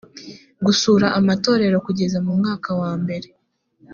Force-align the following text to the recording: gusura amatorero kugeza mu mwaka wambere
gusura 0.65 1.07
amatorero 1.19 1.77
kugeza 1.85 2.17
mu 2.25 2.31
mwaka 2.39 2.69
wambere 2.79 3.27